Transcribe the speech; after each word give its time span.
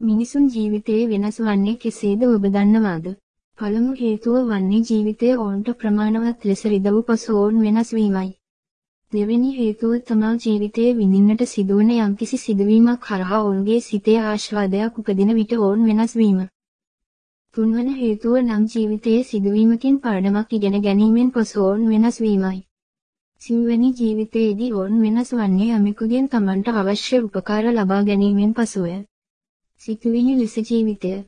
මිනිසුන් 0.00 0.44
ජීවිතයේ 0.48 1.08
වෙනස් 1.08 1.38
වන්නේ 1.38 1.76
කෙසේද 1.76 2.22
ඔබ 2.26 2.44
දන්නවාද? 2.48 3.06
පළමු 3.58 3.90
හේතුව 3.94 4.36
වන්නේ 4.48 4.78
ජීවිතයේ 4.88 5.32
ඔවුන්ට 5.36 5.66
ප්‍රමාණවත් 5.74 6.44
ලෙස 6.44 6.62
රිදවූ 6.66 7.02
පසු 7.02 7.34
ඔවුන් 7.34 7.58
වෙනස් 7.60 7.90
වීමයි. 7.92 8.30
දෙවෙනි 9.12 9.50
හේතුව 9.52 9.92
තමයි 10.04 10.30
ජීවිතයේ 10.38 10.94
විඳින්නට 10.94 11.44
සිදුවන 11.46 11.90
යම්කිසි 11.96 12.38
සිදුවීමක් 12.38 13.02
කරහා 13.02 13.42
ඔවුන්ගේ 13.42 13.80
සිතේ 13.80 14.16
ආශාදයක් 14.22 14.98
උපදින 14.98 15.34
විට 15.34 15.52
ඔවුන් 15.58 15.84
වෙනස් 15.84 16.16
වීම. 16.16 16.40
තුන්වන 17.54 17.92
හේතුව 17.96 18.40
නම් 18.40 18.64
ජීවිතයේ 18.68 19.20
සිදුවීමකින් 19.24 20.00
පාඩමක් 20.00 20.52
ඉගෙන 20.52 20.80
ගැනීමෙන් 20.80 21.30
පසු 21.30 21.62
ඔවුන් 21.64 21.86
වෙනස් 21.88 22.20
වීමයි. 22.20 22.58
සිව්වැනි 23.42 23.92
ජීවිතයේදී 23.94 24.72
ඔවුන් 24.74 24.98
වෙනස් 25.02 25.30
වන්නේ 25.34 25.70
යමෙකුගෙන් 25.74 26.26
තමන්ට 26.28 26.74
අවශ්‍ය 26.76 27.16
උපකාර 27.20 27.64
ලබා 27.72 28.02
ගැනීමෙන් 28.04 28.52
පසුය. 28.54 28.98
සිතුවිලි 29.80 30.36
ලෙස 30.36 30.56
ජීවිතය 30.60 31.24